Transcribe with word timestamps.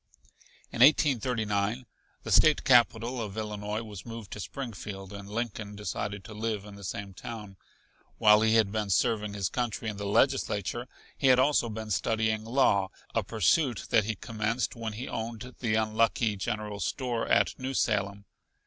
In 0.71 0.79
1839 0.81 1.85
the 2.23 2.31
State 2.31 2.63
Capitol 2.63 3.21
of 3.21 3.37
Illinois 3.37 3.83
was 3.83 4.03
moved 4.03 4.31
to 4.31 4.39
Springfield 4.39 5.13
and 5.13 5.29
Lincoln 5.29 5.75
decided 5.75 6.23
to 6.23 6.33
live 6.33 6.65
in 6.65 6.73
the 6.73 6.83
same 6.83 7.13
town. 7.13 7.55
While 8.17 8.41
he 8.41 8.55
had 8.55 8.71
been 8.71 8.89
serving 8.89 9.35
his 9.35 9.47
country 9.47 9.89
in 9.89 9.97
the 9.97 10.07
Legislature 10.07 10.87
he 11.15 11.27
had 11.27 11.37
also 11.37 11.69
been 11.69 11.91
studying 11.91 12.43
law 12.45 12.89
a 13.13 13.21
pursuit 13.21 13.85
that 13.91 14.05
he 14.05 14.15
commenced 14.15 14.75
when 14.75 14.93
he 14.93 15.07
owned 15.07 15.53
the 15.59 15.75
unlucky 15.75 16.35
general 16.35 16.77
grocery 16.79 16.89
store 16.89 17.27
at 17.27 17.59
New 17.59 17.75
Salem. 17.75 18.25